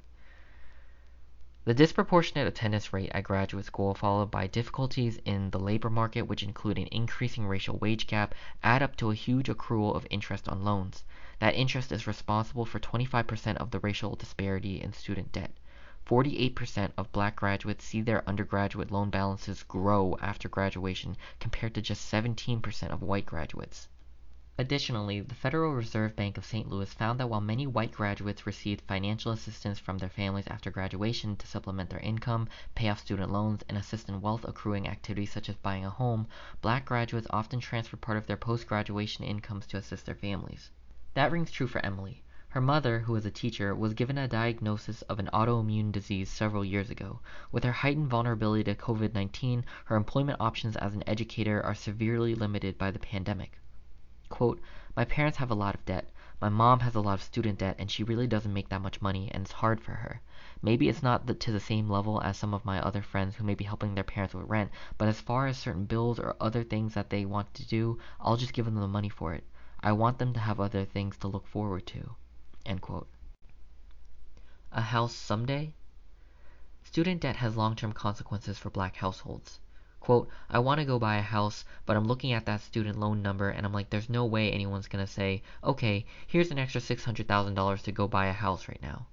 The 1.66 1.72
disproportionate 1.72 2.46
attendance 2.46 2.92
rate 2.92 3.10
at 3.14 3.24
graduate 3.24 3.64
school, 3.64 3.94
followed 3.94 4.30
by 4.30 4.46
difficulties 4.46 5.18
in 5.24 5.48
the 5.48 5.58
labor 5.58 5.88
market, 5.88 6.28
which 6.28 6.42
include 6.42 6.76
an 6.76 6.88
increasing 6.92 7.46
racial 7.46 7.78
wage 7.78 8.06
gap, 8.06 8.34
add 8.62 8.82
up 8.82 8.96
to 8.96 9.10
a 9.10 9.14
huge 9.14 9.46
accrual 9.46 9.96
of 9.96 10.06
interest 10.10 10.46
on 10.46 10.62
loans. 10.62 11.04
That 11.38 11.54
interest 11.54 11.90
is 11.90 12.06
responsible 12.06 12.66
for 12.66 12.78
25% 12.80 13.56
of 13.56 13.70
the 13.70 13.78
racial 13.78 14.14
disparity 14.14 14.82
in 14.82 14.92
student 14.92 15.32
debt. 15.32 15.52
48% 16.06 16.92
of 16.98 17.12
black 17.12 17.36
graduates 17.36 17.86
see 17.86 18.02
their 18.02 18.28
undergraduate 18.28 18.90
loan 18.90 19.08
balances 19.08 19.62
grow 19.62 20.18
after 20.20 20.50
graduation 20.50 21.16
compared 21.40 21.74
to 21.76 21.80
just 21.80 22.12
17% 22.12 22.90
of 22.90 23.00
white 23.00 23.24
graduates. 23.24 23.88
Additionally, 24.56 25.20
the 25.20 25.34
Federal 25.34 25.74
Reserve 25.74 26.14
Bank 26.14 26.38
of 26.38 26.44
St. 26.44 26.68
Louis 26.68 26.92
found 26.94 27.18
that 27.18 27.28
while 27.28 27.40
many 27.40 27.66
white 27.66 27.90
graduates 27.90 28.46
received 28.46 28.82
financial 28.82 29.32
assistance 29.32 29.80
from 29.80 29.98
their 29.98 30.08
families 30.08 30.46
after 30.46 30.70
graduation 30.70 31.34
to 31.34 31.46
supplement 31.48 31.90
their 31.90 31.98
income, 31.98 32.48
pay 32.76 32.88
off 32.88 33.00
student 33.00 33.32
loans, 33.32 33.64
and 33.68 33.76
assist 33.76 34.08
in 34.08 34.20
wealth 34.20 34.44
accruing 34.44 34.86
activities 34.86 35.32
such 35.32 35.48
as 35.48 35.56
buying 35.56 35.84
a 35.84 35.90
home, 35.90 36.28
black 36.60 36.84
graduates 36.84 37.26
often 37.30 37.58
transfer 37.58 37.96
part 37.96 38.16
of 38.16 38.28
their 38.28 38.36
post-graduation 38.36 39.24
incomes 39.24 39.66
to 39.66 39.76
assist 39.76 40.06
their 40.06 40.14
families. 40.14 40.70
That 41.14 41.32
rings 41.32 41.50
true 41.50 41.66
for 41.66 41.84
Emily. 41.84 42.22
Her 42.50 42.60
mother, 42.60 43.00
who 43.00 43.16
is 43.16 43.26
a 43.26 43.32
teacher, 43.32 43.74
was 43.74 43.94
given 43.94 44.18
a 44.18 44.28
diagnosis 44.28 45.02
of 45.02 45.18
an 45.18 45.30
autoimmune 45.32 45.90
disease 45.90 46.30
several 46.30 46.64
years 46.64 46.90
ago. 46.90 47.18
With 47.50 47.64
her 47.64 47.72
heightened 47.72 48.06
vulnerability 48.06 48.62
to 48.72 48.76
COVID-19, 48.76 49.64
her 49.86 49.96
employment 49.96 50.40
options 50.40 50.76
as 50.76 50.94
an 50.94 51.02
educator 51.08 51.60
are 51.60 51.74
severely 51.74 52.36
limited 52.36 52.78
by 52.78 52.92
the 52.92 53.00
pandemic. 53.00 53.58
Quote, 54.34 54.60
My 54.96 55.04
parents 55.04 55.38
have 55.38 55.52
a 55.52 55.54
lot 55.54 55.76
of 55.76 55.84
debt. 55.84 56.10
my 56.40 56.48
mom 56.48 56.80
has 56.80 56.96
a 56.96 57.00
lot 57.00 57.14
of 57.14 57.22
student 57.22 57.60
debt 57.60 57.76
and 57.78 57.88
she 57.88 58.02
really 58.02 58.26
doesn't 58.26 58.52
make 58.52 58.68
that 58.68 58.82
much 58.82 59.00
money 59.00 59.30
and 59.30 59.44
it's 59.44 59.52
hard 59.52 59.80
for 59.80 59.92
her. 59.92 60.20
Maybe 60.60 60.88
it's 60.88 61.04
not 61.04 61.26
the, 61.26 61.34
to 61.34 61.52
the 61.52 61.60
same 61.60 61.88
level 61.88 62.20
as 62.20 62.36
some 62.36 62.52
of 62.52 62.64
my 62.64 62.80
other 62.80 63.00
friends 63.00 63.36
who 63.36 63.44
may 63.44 63.54
be 63.54 63.62
helping 63.62 63.94
their 63.94 64.02
parents 64.02 64.34
with 64.34 64.48
rent, 64.48 64.72
but 64.98 65.06
as 65.06 65.20
far 65.20 65.46
as 65.46 65.56
certain 65.56 65.84
bills 65.84 66.18
or 66.18 66.34
other 66.40 66.64
things 66.64 66.94
that 66.94 67.10
they 67.10 67.24
want 67.24 67.54
to 67.54 67.64
do, 67.64 68.00
I'll 68.18 68.36
just 68.36 68.52
give 68.52 68.64
them 68.64 68.74
the 68.74 68.88
money 68.88 69.08
for 69.08 69.34
it. 69.34 69.44
I 69.80 69.92
want 69.92 70.18
them 70.18 70.32
to 70.32 70.40
have 70.40 70.58
other 70.58 70.84
things 70.84 71.16
to 71.18 71.28
look 71.28 71.46
forward 71.46 71.86
to. 71.86 72.16
End 72.66 72.80
quote. 72.80 73.06
A 74.72 74.80
house 74.80 75.14
someday? 75.14 75.76
Student 76.82 77.20
debt 77.20 77.36
has 77.36 77.56
long-term 77.56 77.92
consequences 77.92 78.58
for 78.58 78.70
black 78.70 78.96
households. 78.96 79.60
Quote, 80.04 80.28
I 80.50 80.58
want 80.58 80.80
to 80.80 80.84
go 80.84 80.98
buy 80.98 81.16
a 81.16 81.22
house, 81.22 81.64
but 81.86 81.96
I'm 81.96 82.06
looking 82.06 82.32
at 82.32 82.44
that 82.44 82.60
student 82.60 83.00
loan 83.00 83.22
number 83.22 83.48
and 83.48 83.64
I'm 83.64 83.72
like, 83.72 83.88
there's 83.88 84.10
no 84.10 84.26
way 84.26 84.52
anyone's 84.52 84.86
going 84.86 85.02
to 85.02 85.10
say, 85.10 85.42
okay, 85.64 86.04
here's 86.26 86.50
an 86.50 86.58
extra 86.58 86.82
$600,000 86.82 87.82
to 87.82 87.90
go 87.90 88.06
buy 88.06 88.26
a 88.26 88.34
house 88.34 88.68
right 88.68 88.82
now. 88.82 89.06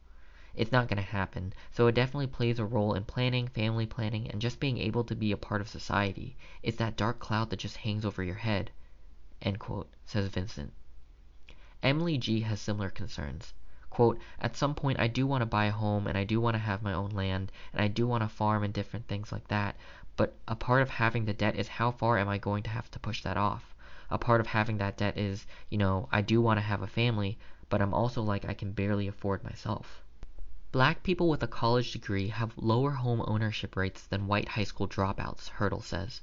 It's 0.54 0.74
not 0.74 0.90
going 0.90 0.98
to 0.98 1.10
happen, 1.10 1.54
so 1.72 1.88
it 1.88 1.96
definitely 1.96 2.28
plays 2.28 2.60
a 2.60 2.66
role 2.66 2.94
in 2.94 3.06
planning, 3.06 3.48
family 3.48 3.86
planning, 3.86 4.30
and 4.30 4.42
just 4.42 4.60
being 4.60 4.80
able 4.80 5.06
to 5.06 5.16
be 5.16 5.32
a 5.32 5.38
part 5.38 5.62
of 5.62 5.70
society. 5.70 6.36
It's 6.62 6.76
that 6.76 6.98
dark 6.98 7.20
cloud 7.20 7.52
that 7.52 7.60
just 7.60 7.78
hangs 7.78 8.04
over 8.04 8.22
your 8.22 8.36
head. 8.36 8.70
End 9.42 9.60
quote, 9.60 9.90
says 10.06 10.28
Vincent. 10.28 10.74
Emily 11.82 12.18
G 12.18 12.42
has 12.42 12.60
similar 12.60 12.90
concerns. 12.90 13.54
Quote, 13.92 14.20
at 14.40 14.56
some 14.56 14.74
point 14.74 15.02
I 15.02 15.08
do 15.08 15.28
want 15.28 15.42
to 15.42 15.46
buy 15.46 15.66
a 15.66 15.72
home 15.72 16.08
and 16.08 16.18
I 16.18 16.24
do 16.24 16.40
want 16.40 16.56
to 16.56 16.60
have 16.60 16.82
my 16.82 16.94
own 16.94 17.10
land 17.10 17.52
and 17.74 17.82
I 17.82 17.90
do 17.90 18.08
want 18.08 18.24
to 18.24 18.30
farm 18.30 18.64
and 18.64 18.74
different 18.74 19.08
things 19.08 19.34
like 19.34 19.50
that, 19.50 19.76
but 20.18 20.36
a 20.46 20.56
part 20.58 20.82
of 20.82 20.90
having 20.90 21.24
the 21.24 21.34
debt 21.34 21.56
is 21.56 21.70
how 21.70 21.90
far 21.90 22.18
am 22.18 22.28
I 22.28 22.38
going 22.38 22.64
to 22.64 22.70
have 22.70 22.92
to 22.92 23.00
push 23.00 23.24
that 23.24 23.38
off? 23.38 23.74
A 24.10 24.18
part 24.18 24.42
of 24.42 24.48
having 24.48 24.78
that 24.78 24.98
debt 24.98 25.18
is, 25.18 25.46
you 25.70 25.78
know, 25.78 26.10
I 26.12 26.22
do 26.22 26.42
want 26.42 26.58
to 26.58 26.62
have 26.62 26.82
a 26.82 26.88
family, 26.88 27.38
but 27.70 27.82
I'm 27.82 27.94
also 27.94 28.22
like 28.22 28.44
I 28.44 28.54
can 28.54 28.74
barely 28.74 29.08
afford 29.08 29.42
myself. 29.44 30.04
Black 30.74 31.02
people 31.04 31.30
with 31.30 31.44
a 31.44 31.48
college 31.48 31.94
degree 31.94 32.28
have 32.28 32.58
lower 32.58 32.92
home 32.92 33.24
ownership 33.26 33.78
rates 33.78 34.06
than 34.06 34.28
white 34.28 34.50
high 34.50 34.66
school 34.66 34.88
dropouts, 34.88 35.48
Hurdle 35.48 35.82
says. 35.82 36.20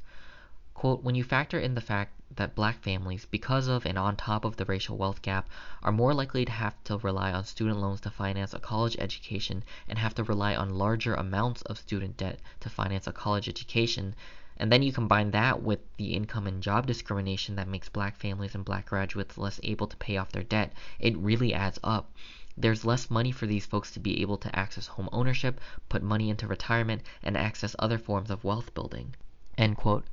Quote, 0.79 1.03
when 1.03 1.17
you 1.17 1.25
factor 1.25 1.59
in 1.59 1.75
the 1.75 1.81
fact 1.81 2.13
that 2.37 2.55
black 2.55 2.79
families, 2.79 3.27
because 3.27 3.67
of 3.67 3.85
and 3.85 3.99
on 3.99 4.15
top 4.15 4.45
of 4.45 4.59
the 4.59 4.65
racial 4.65 4.97
wealth 4.97 5.23
gap, 5.23 5.49
are 5.83 5.91
more 5.91 6.15
likely 6.15 6.45
to 6.45 6.53
have 6.53 6.77
to 6.85 6.99
rely 6.99 7.33
on 7.33 7.45
student 7.45 7.81
loans 7.81 8.01
to 8.03 8.11
finance 8.13 8.55
a 8.55 8.61
college 8.61 8.95
education 9.01 9.65
and 9.89 9.99
have 9.99 10.15
to 10.15 10.23
rely 10.23 10.55
on 10.55 10.79
larger 10.79 11.15
amounts 11.15 11.63
of 11.63 11.79
student 11.79 12.17
debt 12.17 12.39
to 12.61 12.71
finance 12.71 13.09
a 13.09 13.13
college 13.13 13.49
education, 13.49 14.15
and 14.57 14.71
then 14.71 14.85
you 14.85 14.93
combine 14.93 15.33
that 15.33 15.61
with 15.61 15.81
the 15.97 16.15
income 16.15 16.47
and 16.47 16.63
job 16.63 16.87
discrimination 16.87 17.57
that 17.57 17.67
makes 17.67 17.89
black 17.89 18.15
families 18.17 18.55
and 18.55 18.65
black 18.65 18.87
graduates 18.87 19.37
less 19.37 19.59
able 19.65 19.89
to 19.89 19.97
pay 19.97 20.17
off 20.17 20.31
their 20.31 20.45
debt, 20.45 20.73
it 21.01 21.19
really 21.19 21.53
adds 21.53 21.81
up 21.83 22.13
there's 22.57 22.85
less 22.85 23.11
money 23.11 23.33
for 23.33 23.49
these 23.49 23.67
folks 23.67 23.91
to 23.91 23.99
be 23.99 24.23
able 24.23 24.39
to 24.39 24.57
access 24.57 24.87
home 24.87 25.09
ownership, 25.11 25.61
put 25.89 26.05
money 26.05 26.31
into 26.31 26.47
retirement, 26.47 27.03
and 27.21 27.37
access 27.37 27.75
other 27.81 27.99
forms 27.99 28.31
of 28.31 28.45
wealth 28.45 28.73
building. 28.75 29.17
End 29.57 29.77
quote. 29.77 30.05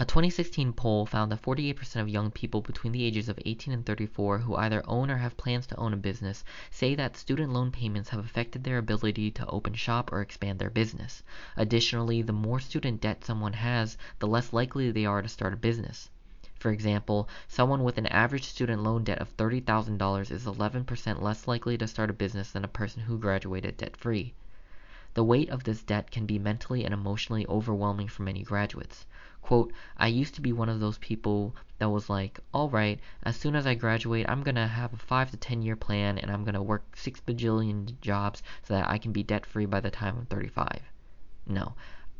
A 0.00 0.06
2016 0.06 0.72
poll 0.72 1.04
found 1.04 1.30
that 1.30 1.42
48% 1.42 1.96
of 1.96 2.08
young 2.08 2.30
people 2.30 2.62
between 2.62 2.94
the 2.94 3.04
ages 3.04 3.28
of 3.28 3.38
18 3.44 3.74
and 3.74 3.84
34 3.84 4.38
who 4.38 4.56
either 4.56 4.82
own 4.88 5.10
or 5.10 5.18
have 5.18 5.36
plans 5.36 5.66
to 5.66 5.76
own 5.76 5.92
a 5.92 5.98
business 5.98 6.42
say 6.70 6.94
that 6.94 7.18
student 7.18 7.52
loan 7.52 7.70
payments 7.70 8.08
have 8.08 8.24
affected 8.24 8.64
their 8.64 8.78
ability 8.78 9.30
to 9.32 9.46
open 9.48 9.74
shop 9.74 10.10
or 10.10 10.22
expand 10.22 10.58
their 10.58 10.70
business. 10.70 11.22
Additionally, 11.54 12.22
the 12.22 12.32
more 12.32 12.60
student 12.60 13.02
debt 13.02 13.26
someone 13.26 13.52
has, 13.52 13.98
the 14.20 14.26
less 14.26 14.54
likely 14.54 14.90
they 14.90 15.04
are 15.04 15.20
to 15.20 15.28
start 15.28 15.52
a 15.52 15.58
business. 15.58 16.08
For 16.58 16.70
example, 16.70 17.28
someone 17.46 17.84
with 17.84 17.98
an 17.98 18.06
average 18.06 18.44
student 18.44 18.82
loan 18.82 19.04
debt 19.04 19.18
of 19.18 19.36
$30,000 19.36 20.30
is 20.30 20.46
11% 20.46 21.20
less 21.20 21.46
likely 21.46 21.76
to 21.76 21.86
start 21.86 22.08
a 22.08 22.14
business 22.14 22.52
than 22.52 22.64
a 22.64 22.68
person 22.68 23.02
who 23.02 23.18
graduated 23.18 23.76
debt-free. 23.76 24.32
The 25.12 25.24
weight 25.24 25.50
of 25.50 25.64
this 25.64 25.82
debt 25.82 26.10
can 26.10 26.24
be 26.24 26.38
mentally 26.38 26.86
and 26.86 26.94
emotionally 26.94 27.46
overwhelming 27.48 28.08
for 28.08 28.22
many 28.22 28.42
graduates. 28.42 29.04
Quote, 29.42 29.72
I 29.96 30.06
used 30.08 30.34
to 30.34 30.40
be 30.40 30.52
one 30.52 30.68
of 30.68 30.80
those 30.80 30.98
people 30.98 31.56
that 31.78 31.88
was 31.88 32.10
like, 32.10 32.40
alright, 32.54 33.00
as 33.22 33.36
soon 33.36 33.56
as 33.56 33.66
I 33.66 33.74
graduate, 33.74 34.26
I'm 34.28 34.42
gonna 34.42 34.68
have 34.68 34.92
a 34.92 34.98
5 34.98 35.30
to 35.30 35.36
10 35.36 35.62
year 35.62 35.76
plan 35.76 36.18
and 36.18 36.30
I'm 36.30 36.44
gonna 36.44 36.62
work 36.62 36.96
6 36.96 37.20
bajillion 37.22 37.98
jobs 38.00 38.42
so 38.62 38.74
that 38.74 38.88
I 38.88 38.98
can 38.98 39.12
be 39.12 39.22
debt 39.22 39.46
free 39.46 39.66
by 39.66 39.80
the 39.80 39.90
time 39.90 40.18
I'm 40.18 40.26
35. 40.26 40.82
No, 41.46 41.74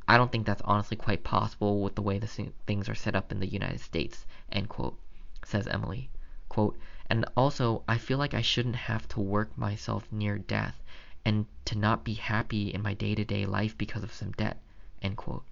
I 0.09 0.17
don't 0.17 0.33
think 0.33 0.47
that's 0.47 0.62
honestly 0.62 0.97
quite 0.97 1.23
possible 1.23 1.83
with 1.83 1.95
the 1.95 2.03
way 2.03 2.19
the 2.19 2.53
things 2.67 2.89
are 2.89 2.95
set 2.95 3.15
up 3.15 3.31
in 3.31 3.39
the 3.39 3.47
United 3.47 3.81
States, 3.81 4.27
end 4.50 4.69
quote, 4.69 4.99
says 5.45 5.69
Emily. 5.69 6.11
Quote, 6.49 6.77
and 7.09 7.25
also, 7.37 7.85
I 7.87 7.99
feel 7.99 8.19
like 8.19 8.35
I 8.35 8.41
shouldn't 8.41 8.77
have 8.77 9.07
to 9.09 9.21
work 9.21 9.57
myself 9.59 10.11
near 10.11 10.39
death 10.39 10.83
and 11.25 11.47
to 11.67 11.77
not 11.77 12.03
be 12.03 12.15
happy 12.15 12.73
in 12.73 12.83
my 12.83 12.95
day-to-day 12.95 13.45
life 13.45 13.77
because 13.77 14.03
of 14.03 14.12
some 14.12 14.33
debt, 14.33 14.61
end 15.03 15.17
quote. 15.17 15.45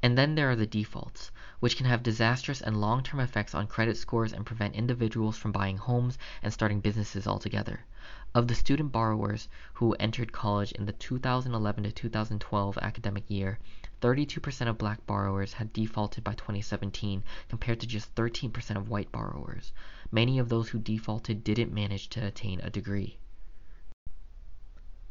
And 0.00 0.16
then 0.16 0.36
there 0.36 0.48
are 0.48 0.54
the 0.54 0.64
defaults, 0.64 1.32
which 1.58 1.76
can 1.76 1.86
have 1.86 2.04
disastrous 2.04 2.60
and 2.60 2.80
long-term 2.80 3.18
effects 3.18 3.52
on 3.52 3.66
credit 3.66 3.96
scores 3.96 4.32
and 4.32 4.46
prevent 4.46 4.76
individuals 4.76 5.36
from 5.36 5.50
buying 5.50 5.76
homes 5.76 6.16
and 6.40 6.52
starting 6.52 6.80
businesses 6.80 7.26
altogether. 7.26 7.84
Of 8.32 8.46
the 8.46 8.54
student 8.54 8.92
borrowers 8.92 9.48
who 9.74 9.94
entered 9.94 10.30
college 10.30 10.70
in 10.70 10.86
the 10.86 10.92
2011 10.92 11.82
to 11.82 11.90
2012 11.90 12.78
academic 12.78 13.28
year, 13.28 13.58
32% 14.00 14.68
of 14.68 14.78
black 14.78 15.04
borrowers 15.04 15.54
had 15.54 15.72
defaulted 15.72 16.22
by 16.22 16.34
2017 16.34 17.24
compared 17.48 17.80
to 17.80 17.86
just 17.88 18.14
13% 18.14 18.76
of 18.76 18.88
white 18.88 19.10
borrowers. 19.10 19.72
Many 20.12 20.38
of 20.38 20.48
those 20.48 20.68
who 20.68 20.78
defaulted 20.78 21.42
didn't 21.42 21.74
manage 21.74 22.08
to 22.10 22.24
attain 22.24 22.60
a 22.60 22.70
degree. 22.70 23.18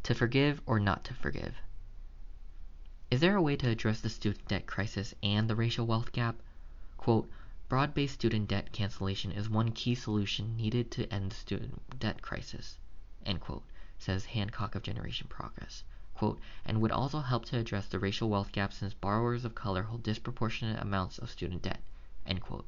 To 0.03 0.15
forgive 0.15 0.62
or 0.65 0.79
not 0.79 1.03
to 1.03 1.13
forgive. 1.13 1.56
Is 3.09 3.19
there 3.19 3.35
a 3.35 3.41
way 3.41 3.55
to 3.55 3.69
address 3.69 4.01
the 4.01 4.09
student 4.09 4.47
debt 4.47 4.67
crisis 4.67 5.13
and 5.23 5.49
the 5.49 5.55
racial 5.55 5.85
wealth 5.85 6.11
gap? 6.11 6.35
Quote, 6.97 7.29
broad-based 7.69 8.13
student 8.13 8.47
debt 8.47 8.71
cancellation 8.71 9.31
is 9.31 9.49
one 9.49 9.71
key 9.71 9.95
solution 9.95 10.55
needed 10.57 10.91
to 10.91 11.11
end 11.13 11.31
the 11.31 11.35
student 11.35 11.99
debt 11.99 12.21
crisis 12.21 12.79
end 13.27 13.41
quote, 13.41 13.63
says 13.99 14.23
Hancock 14.23 14.73
of 14.73 14.83
Generation 14.83 15.27
Progress. 15.27 15.83
Quote, 16.13 16.39
and 16.63 16.79
would 16.79 16.93
also 16.93 17.19
help 17.19 17.43
to 17.45 17.57
address 17.57 17.85
the 17.87 17.99
racial 17.99 18.29
wealth 18.29 18.53
gap 18.53 18.71
since 18.71 18.93
borrowers 18.93 19.43
of 19.43 19.53
color 19.53 19.83
hold 19.83 20.01
disproportionate 20.01 20.81
amounts 20.81 21.17
of 21.17 21.29
student 21.29 21.61
debt. 21.61 21.81
End 22.25 22.41
quote. 22.41 22.65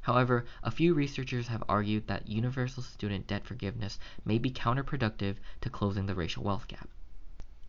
However, 0.00 0.46
a 0.64 0.72
few 0.72 0.94
researchers 0.94 1.46
have 1.46 1.62
argued 1.68 2.08
that 2.08 2.26
universal 2.26 2.82
student 2.82 3.28
debt 3.28 3.46
forgiveness 3.46 4.00
may 4.24 4.38
be 4.38 4.50
counterproductive 4.50 5.36
to 5.60 5.70
closing 5.70 6.06
the 6.06 6.14
racial 6.16 6.42
wealth 6.42 6.66
gap. 6.66 6.88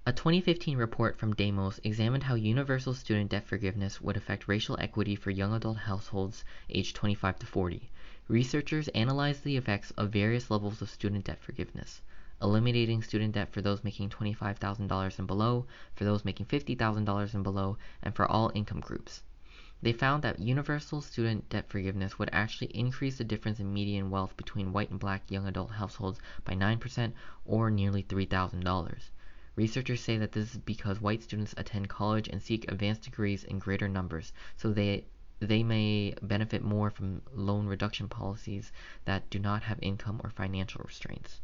A 0.06 0.13
2015 0.13 0.77
report 0.77 1.18
from 1.18 1.36
Demos 1.36 1.77
examined 1.84 2.24
how 2.24 2.36
universal 2.36 2.94
student 2.94 3.32
debt 3.32 3.46
forgiveness 3.46 4.00
would 4.00 4.15
affect 4.15 4.48
racial 4.48 4.77
equity 4.79 5.13
for 5.13 5.29
young 5.29 5.53
adult 5.53 5.75
households 5.75 6.46
aged 6.70 6.96
25 6.96 7.39
to 7.39 7.46
40. 7.46 7.91
Researchers 8.29 8.88
analyzed 8.96 9.44
the 9.44 9.58
effects 9.58 9.91
of 9.98 10.10
various 10.13 10.50
levels 10.50 10.82
of 10.82 10.89
student 10.89 11.25
debt 11.25 11.41
forgiveness, 11.41 12.01
eliminating 12.41 13.03
student 13.03 13.34
debt 13.34 13.51
for 13.51 13.62
those 13.62 13.84
making 13.84 14.10
$25,000 14.10 15.20
and 15.20 15.27
below, 15.27 15.68
for 15.94 16.06
those 16.06 16.24
making 16.24 16.46
$50,000 16.46 17.34
and 17.34 17.44
below, 17.44 17.77
and 18.01 18.15
for 18.15 18.25
all 18.25 18.53
income 18.56 18.79
groups. 18.79 19.22
They 19.82 19.91
found 19.91 20.24
that 20.24 20.39
universal 20.39 21.01
student 21.01 21.50
debt 21.50 21.68
forgiveness 21.68 22.18
would 22.18 22.29
actually 22.32 22.68
increase 22.68 23.18
the 23.18 23.25
difference 23.25 23.60
in 23.60 23.74
median 23.74 24.10
wealth 24.10 24.38
between 24.38 24.72
white 24.72 24.91
and 24.91 25.00
black 25.00 25.29
young 25.29 25.46
adult 25.46 25.72
households 25.72 26.22
by 26.46 26.53
9% 26.53 27.12
or 27.44 27.70
nearly 27.70 28.01
$3,000. 28.01 29.10
Researchers 29.56 30.01
say 30.01 30.15
that 30.20 30.34
this 30.34 30.51
is 30.53 30.58
because 30.62 31.01
white 31.01 31.24
students 31.24 31.56
attend 31.58 31.89
college 31.89 32.27
and 32.27 32.39
seek 32.39 32.72
advanced 32.72 33.01
degrees 33.01 33.44
in 33.44 33.58
greater 33.58 33.88
numbers, 33.88 34.32
so 34.56 34.72
they 34.72 35.06
they 35.39 35.63
may 35.63 36.13
benefit 36.22 36.63
more 36.63 36.91
from 36.91 37.24
loan 37.34 37.65
reduction 37.65 38.08
policies 38.08 38.72
that 39.06 39.27
do 39.32 39.39
not 39.39 39.63
have 39.63 39.79
income 39.82 40.22
or 40.24 40.29
financial 40.29 40.84
restraints. 40.86 41.41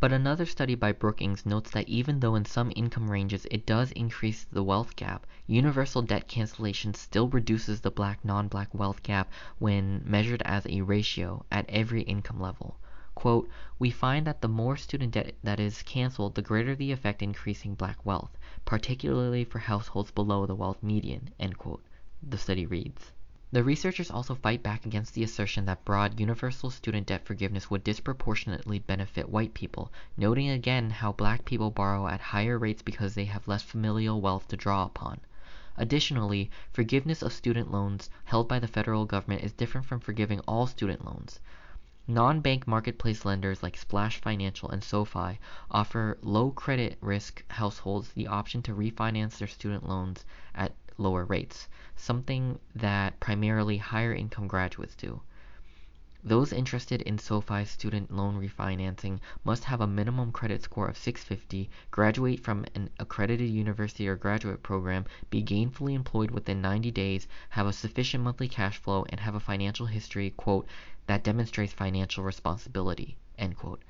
But 0.00 0.12
another 0.12 0.44
study 0.44 0.74
by 0.74 0.90
Brookings 0.90 1.46
notes 1.46 1.70
that 1.70 1.88
even 1.88 2.18
though 2.18 2.34
in 2.34 2.46
some 2.46 2.72
income 2.74 3.08
ranges 3.08 3.46
it 3.48 3.64
does 3.64 3.92
increase 3.92 4.42
the 4.50 4.64
wealth 4.64 4.96
gap, 4.96 5.24
universal 5.46 6.02
debt 6.02 6.26
cancellation 6.26 6.94
still 6.94 7.28
reduces 7.28 7.82
the 7.82 7.92
black 7.92 8.24
non-black 8.24 8.74
wealth 8.74 9.04
gap 9.04 9.30
when 9.60 10.02
measured 10.04 10.42
as 10.42 10.66
a 10.66 10.80
ratio 10.80 11.44
at 11.52 11.66
every 11.68 12.02
income 12.02 12.40
level. 12.40 12.76
Quote, 13.16 13.48
we 13.76 13.90
find 13.90 14.24
that 14.26 14.40
the 14.40 14.46
more 14.46 14.76
student 14.76 15.14
debt 15.14 15.34
that 15.42 15.58
is 15.58 15.82
canceled, 15.82 16.36
the 16.36 16.42
greater 16.42 16.76
the 16.76 16.92
effect 16.92 17.22
increasing 17.22 17.74
black 17.74 18.06
wealth, 18.06 18.38
particularly 18.64 19.42
for 19.42 19.58
households 19.58 20.12
below 20.12 20.46
the 20.46 20.54
wealth 20.54 20.80
median, 20.80 21.30
end 21.38 21.58
quote 21.58 21.82
the 22.22 22.38
study 22.38 22.66
reads. 22.66 23.12
The 23.50 23.64
researchers 23.64 24.12
also 24.12 24.36
fight 24.36 24.62
back 24.62 24.86
against 24.86 25.14
the 25.14 25.24
assertion 25.24 25.64
that 25.64 25.84
broad 25.84 26.20
universal 26.20 26.70
student 26.70 27.08
debt 27.08 27.24
forgiveness 27.24 27.68
would 27.68 27.82
disproportionately 27.82 28.78
benefit 28.78 29.28
white 29.28 29.54
people, 29.54 29.90
noting 30.16 30.48
again 30.48 30.90
how 30.90 31.10
black 31.10 31.44
people 31.44 31.72
borrow 31.72 32.06
at 32.06 32.20
higher 32.20 32.58
rates 32.58 32.82
because 32.82 33.16
they 33.16 33.24
have 33.24 33.48
less 33.48 33.62
familial 33.64 34.20
wealth 34.20 34.46
to 34.48 34.56
draw 34.56 34.84
upon. 34.84 35.18
Additionally, 35.76 36.48
forgiveness 36.70 37.22
of 37.22 37.32
student 37.32 37.72
loans 37.72 38.08
held 38.24 38.46
by 38.46 38.60
the 38.60 38.68
federal 38.68 39.04
government 39.04 39.42
is 39.42 39.52
different 39.52 39.86
from 39.86 39.98
forgiving 39.98 40.38
all 40.40 40.68
student 40.68 41.04
loans. 41.04 41.40
Non-bank 42.12 42.66
marketplace 42.66 43.24
lenders 43.24 43.62
like 43.62 43.76
Splash 43.76 44.20
Financial 44.20 44.68
and 44.68 44.82
SoFi 44.82 45.38
offer 45.70 46.18
low 46.22 46.50
credit 46.50 46.98
risk 47.00 47.44
households 47.52 48.10
the 48.10 48.26
option 48.26 48.62
to 48.62 48.74
refinance 48.74 49.38
their 49.38 49.46
student 49.46 49.88
loans 49.88 50.24
at 50.52 50.74
lower 50.98 51.24
rates, 51.24 51.68
something 51.94 52.58
that 52.74 53.20
primarily 53.20 53.76
higher 53.76 54.12
income 54.12 54.48
graduates 54.48 54.96
do. 54.96 55.20
Those 56.24 56.52
interested 56.52 57.00
in 57.02 57.16
SoFi's 57.16 57.70
student 57.70 58.10
loan 58.10 58.38
refinancing 58.38 59.20
must 59.44 59.62
have 59.64 59.80
a 59.80 59.86
minimum 59.86 60.32
credit 60.32 60.64
score 60.64 60.88
of 60.88 60.98
650, 60.98 61.70
graduate 61.92 62.40
from 62.40 62.66
an 62.74 62.90
accredited 62.98 63.48
university 63.48 64.08
or 64.08 64.16
graduate 64.16 64.64
program, 64.64 65.06
be 65.30 65.44
gainfully 65.44 65.94
employed 65.94 66.32
within 66.32 66.60
90 66.60 66.90
days, 66.90 67.28
have 67.50 67.68
a 67.68 67.72
sufficient 67.72 68.24
monthly 68.24 68.48
cash 68.48 68.78
flow, 68.78 69.06
and 69.08 69.20
have 69.20 69.36
a 69.36 69.40
financial 69.40 69.86
history, 69.86 70.30
quote, 70.36 70.66
that 71.10 71.24
demonstrates 71.24 71.72
financial 71.72 72.22
responsibility, 72.22 73.16
end 73.36 73.56
quote. 73.56 73.82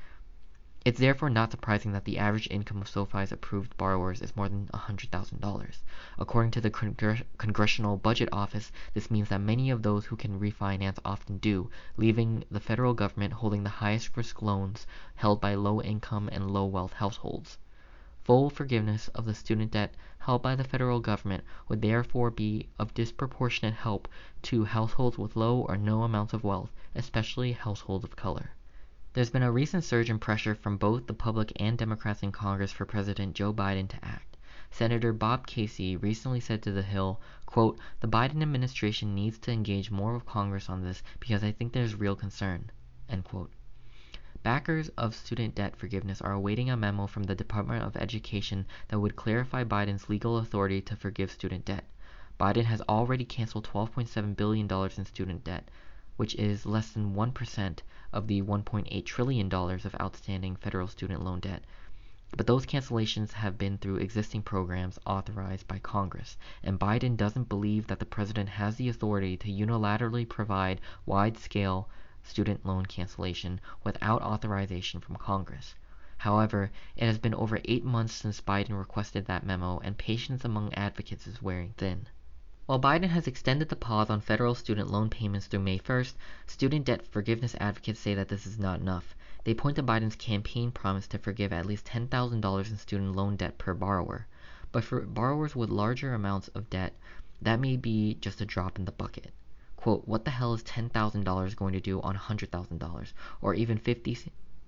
It's 0.82 0.98
therefore 0.98 1.28
not 1.28 1.50
surprising 1.50 1.92
that 1.92 2.06
the 2.06 2.16
average 2.16 2.48
income 2.50 2.80
of 2.80 2.88
SoFi's 2.88 3.30
approved 3.30 3.76
borrowers 3.76 4.22
is 4.22 4.34
more 4.34 4.48
than 4.48 4.70
$100,000. 4.72 5.82
According 6.18 6.50
to 6.52 6.62
the 6.62 6.70
Congre- 6.70 7.24
Congressional 7.36 7.98
Budget 7.98 8.30
Office, 8.32 8.72
this 8.94 9.10
means 9.10 9.28
that 9.28 9.42
many 9.42 9.68
of 9.68 9.82
those 9.82 10.06
who 10.06 10.16
can 10.16 10.40
refinance 10.40 10.98
often 11.04 11.36
do, 11.36 11.70
leaving 11.98 12.42
the 12.50 12.58
federal 12.58 12.94
government 12.94 13.34
holding 13.34 13.64
the 13.64 13.68
highest 13.84 14.16
risk 14.16 14.40
loans 14.40 14.86
held 15.16 15.42
by 15.42 15.54
low 15.54 15.82
income 15.82 16.30
and 16.32 16.50
low 16.50 16.64
wealth 16.64 16.94
households. 16.94 17.58
Full 18.24 18.48
forgiveness 18.48 19.08
of 19.08 19.26
the 19.26 19.34
student 19.34 19.72
debt 19.72 19.94
held 20.20 20.42
by 20.42 20.54
the 20.54 20.62
federal 20.62 21.00
government 21.00 21.42
would 21.66 21.80
therefore 21.80 22.30
be 22.30 22.68
of 22.78 22.92
disproportionate 22.92 23.74
help 23.74 24.06
to 24.42 24.64
households 24.64 25.16
with 25.16 25.34
low 25.34 25.62
or 25.62 25.76
no 25.76 26.02
amounts 26.02 26.34
of 26.34 26.44
wealth, 26.44 26.70
especially 26.94 27.52
households 27.52 28.04
of 28.04 28.16
color. 28.16 28.50
There's 29.14 29.30
been 29.30 29.42
a 29.42 29.50
recent 29.50 29.82
surge 29.82 30.10
in 30.10 30.18
pressure 30.18 30.54
from 30.54 30.76
both 30.76 31.06
the 31.06 31.14
public 31.14 31.52
and 31.56 31.78
Democrats 31.78 32.22
in 32.22 32.32
Congress 32.32 32.70
for 32.70 32.84
President 32.84 33.34
Joe 33.34 33.52
Biden 33.52 33.88
to 33.88 34.04
act. 34.04 34.36
Senator 34.70 35.12
Bob 35.12 35.46
Casey 35.46 35.96
recently 35.96 36.38
said 36.38 36.62
to 36.62 36.70
The 36.70 36.82
Hill, 36.82 37.20
quote, 37.46 37.78
The 38.00 38.06
Biden 38.06 38.42
administration 38.42 39.14
needs 39.14 39.38
to 39.38 39.50
engage 39.50 39.90
more 39.90 40.14
with 40.14 40.26
Congress 40.26 40.68
on 40.68 40.84
this 40.84 41.02
because 41.18 41.42
I 41.42 41.50
think 41.50 41.72
there's 41.72 41.94
real 41.94 42.14
concern, 42.14 42.70
end 43.08 43.24
quote. 43.24 43.50
Backers 44.42 44.88
of 44.96 45.14
student 45.14 45.54
debt 45.54 45.76
forgiveness 45.76 46.22
are 46.22 46.32
awaiting 46.32 46.70
a 46.70 46.76
memo 46.76 47.06
from 47.06 47.24
the 47.24 47.34
Department 47.34 47.84
of 47.84 47.94
Education 47.94 48.64
that 48.88 48.98
would 48.98 49.14
clarify 49.14 49.64
Biden's 49.64 50.08
legal 50.08 50.38
authority 50.38 50.80
to 50.80 50.96
forgive 50.96 51.30
student 51.30 51.66
debt. 51.66 51.84
Biden 52.40 52.64
has 52.64 52.80
already 52.88 53.26
canceled 53.26 53.68
$12.7 53.68 54.34
billion 54.34 54.66
in 54.96 55.04
student 55.04 55.44
debt, 55.44 55.68
which 56.16 56.34
is 56.36 56.64
less 56.64 56.90
than 56.92 57.14
1% 57.14 57.78
of 58.14 58.28
the 58.28 58.40
$1.8 58.40 59.04
trillion 59.04 59.52
of 59.52 59.96
outstanding 60.00 60.56
federal 60.56 60.88
student 60.88 61.22
loan 61.22 61.40
debt. 61.40 61.62
But 62.34 62.46
those 62.46 62.64
cancellations 62.64 63.32
have 63.32 63.58
been 63.58 63.76
through 63.76 63.96
existing 63.96 64.40
programs 64.44 64.98
authorized 65.04 65.68
by 65.68 65.80
Congress, 65.80 66.38
and 66.62 66.80
Biden 66.80 67.14
doesn't 67.14 67.50
believe 67.50 67.88
that 67.88 67.98
the 67.98 68.06
president 68.06 68.48
has 68.48 68.76
the 68.76 68.88
authority 68.88 69.36
to 69.36 69.52
unilaterally 69.52 70.26
provide 70.26 70.80
wide-scale 71.04 71.90
student 72.22 72.66
loan 72.66 72.86
cancellation 72.86 73.60
without 73.82 74.22
authorization 74.22 75.00
from 75.00 75.16
Congress. 75.16 75.74
However, 76.18 76.70
it 76.96 77.06
has 77.06 77.18
been 77.18 77.34
over 77.34 77.60
eight 77.64 77.84
months 77.84 78.12
since 78.12 78.42
Biden 78.42 78.78
requested 78.78 79.24
that 79.24 79.46
memo, 79.46 79.78
and 79.78 79.96
patience 79.96 80.44
among 80.44 80.74
advocates 80.74 81.26
is 81.26 81.40
wearing 81.40 81.72
thin. 81.78 82.08
While 82.66 82.78
Biden 82.78 83.08
has 83.08 83.26
extended 83.26 83.68
the 83.70 83.74
pause 83.74 84.10
on 84.10 84.20
federal 84.20 84.54
student 84.54 84.90
loan 84.90 85.08
payments 85.08 85.46
through 85.46 85.60
May 85.60 85.78
1st, 85.78 86.14
student 86.46 86.84
debt 86.84 87.06
forgiveness 87.06 87.56
advocates 87.58 88.00
say 88.00 88.14
that 88.14 88.28
this 88.28 88.46
is 88.46 88.58
not 88.58 88.80
enough. 88.80 89.16
They 89.44 89.54
point 89.54 89.76
to 89.76 89.82
Biden's 89.82 90.14
campaign 90.14 90.70
promise 90.70 91.08
to 91.08 91.18
forgive 91.18 91.54
at 91.54 91.64
least 91.64 91.86
$10,000 91.86 92.70
in 92.70 92.76
student 92.76 93.16
loan 93.16 93.36
debt 93.36 93.56
per 93.56 93.72
borrower. 93.72 94.26
But 94.72 94.84
for 94.84 95.00
borrowers 95.00 95.56
with 95.56 95.70
larger 95.70 96.12
amounts 96.12 96.48
of 96.48 96.68
debt, 96.68 96.94
that 97.40 97.58
may 97.58 97.78
be 97.78 98.18
just 98.20 98.42
a 98.42 98.44
drop 98.44 98.78
in 98.78 98.84
the 98.84 98.92
bucket. 98.92 99.32
Quote, 99.80 100.06
what 100.06 100.26
the 100.26 100.30
hell 100.30 100.52
is 100.52 100.62
$10,000 100.62 101.56
going 101.56 101.72
to 101.72 101.80
do 101.80 102.02
on 102.02 102.14
$100,000 102.14 103.12
or 103.40 103.54
even 103.54 103.78
50 103.78 104.14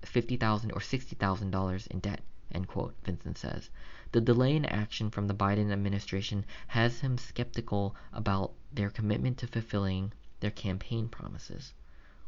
$50,000 0.01 0.71
or 0.73 0.79
$60,000 0.79 1.87
in 1.87 1.99
debt? 1.99 2.21
End 2.51 2.67
quote, 2.67 2.95
Vincent 3.03 3.37
says. 3.37 3.69
The 4.11 4.21
delay 4.21 4.55
in 4.55 4.65
action 4.65 5.11
from 5.11 5.27
the 5.27 5.35
Biden 5.35 5.71
administration 5.71 6.45
has 6.65 7.01
him 7.01 7.19
skeptical 7.19 7.95
about 8.11 8.53
their 8.71 8.89
commitment 8.89 9.37
to 9.37 9.47
fulfilling 9.47 10.13
their 10.39 10.49
campaign 10.49 11.07
promises. 11.09 11.75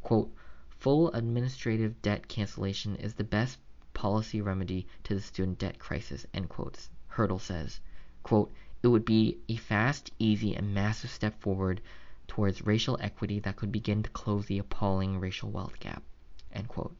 Quote, 0.04 0.32
full 0.70 1.12
administrative 1.14 2.00
debt 2.04 2.28
cancellation 2.28 2.98
is 2.98 3.16
the 3.16 3.24
best 3.24 3.58
policy 3.96 4.42
remedy 4.42 4.88
to 5.06 5.16
the 5.16 5.22
student 5.22 5.58
debt 5.58 5.80
crisis, 5.80 6.28
end 6.36 6.50
quotes. 6.50 6.92
Hurdle 7.08 7.40
says, 7.40 7.80
quote, 8.22 8.54
it 8.84 8.90
would 8.90 9.06
be 9.06 9.40
a 9.50 9.56
fast, 9.56 10.12
easy, 10.20 10.56
and 10.56 10.72
massive 10.72 11.10
step 11.10 11.42
forward 11.42 11.82
towards 12.28 12.66
racial 12.66 12.98
equity 13.02 13.40
that 13.40 13.56
could 13.56 13.72
begin 13.72 14.04
to 14.04 14.10
close 14.10 14.46
the 14.46 14.58
appalling 14.60 15.20
racial 15.20 15.52
wealth 15.52 15.80
gap, 15.80 16.04
end 16.52 16.68
quote. 16.68 16.96